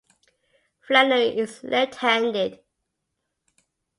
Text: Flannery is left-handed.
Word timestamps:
Flannery 0.79 1.37
is 1.37 1.63
left-handed. 1.63 2.59